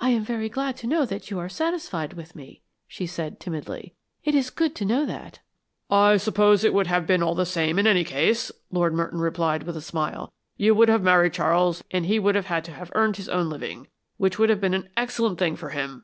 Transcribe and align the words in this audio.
"I 0.00 0.10
am 0.10 0.24
very 0.24 0.48
glad 0.48 0.76
to 0.78 0.88
know 0.88 1.04
that 1.06 1.30
you 1.30 1.38
are 1.38 1.48
satisfied 1.48 2.14
with 2.14 2.34
me," 2.34 2.60
she 2.88 3.06
said, 3.06 3.38
timidly: 3.38 3.94
"It 4.24 4.34
is 4.34 4.50
good 4.50 4.74
to 4.74 4.84
know 4.84 5.06
that." 5.06 5.38
"I 5.88 6.16
suppose 6.16 6.64
it 6.64 6.74
would 6.74 6.88
have 6.88 7.06
been 7.06 7.22
all 7.22 7.36
the 7.36 7.46
same 7.46 7.78
in 7.78 7.86
any 7.86 8.02
case," 8.02 8.50
Lord 8.72 8.94
Merton 8.94 9.20
replied 9.20 9.62
with 9.62 9.76
a 9.76 9.80
smile. 9.80 10.32
"You 10.56 10.74
would 10.74 10.88
have 10.88 11.04
married 11.04 11.34
Charles 11.34 11.84
and 11.92 12.06
he 12.06 12.18
would 12.18 12.34
have 12.34 12.46
had 12.46 12.64
to 12.64 12.72
have 12.72 12.90
earned 12.96 13.16
his 13.16 13.28
own 13.28 13.48
living, 13.48 13.86
which 14.16 14.40
would 14.40 14.48
have 14.50 14.60
been 14.60 14.74
an 14.74 14.88
excellent 14.96 15.38
thing 15.38 15.54
for 15.54 15.68
him." 15.68 16.02